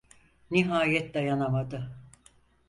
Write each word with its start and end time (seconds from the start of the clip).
Nihayet 0.51 1.13
dayanamadı: 1.13 1.91